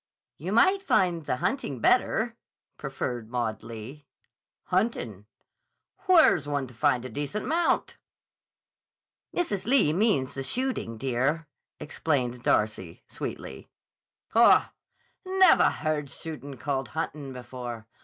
"You 0.39 0.51
might 0.51 0.81
find 0.81 1.27
the 1.27 1.35
hunting 1.35 1.79
better," 1.79 2.35
proffered 2.75 3.29
Maud 3.29 3.61
Lee. 3.61 4.07
"Huntin'? 4.71 5.27
Where's 6.07 6.47
one 6.47 6.65
to 6.65 6.73
find 6.73 7.05
a 7.05 7.07
decent 7.09 7.45
mount?" 7.45 7.99
"Mrs. 9.31 9.65
Lee 9.67 9.93
means 9.93 10.33
the 10.33 10.41
shooting, 10.41 10.97
dear," 10.97 11.45
explained 11.79 12.41
Darcy, 12.41 13.03
sweetly. 13.07 13.69
"Haw! 14.31 14.71
Nevah 15.23 15.69
heard 15.69 16.09
shootin' 16.09 16.57
called 16.57 16.87
huntin' 16.87 17.31
before. 17.31 17.85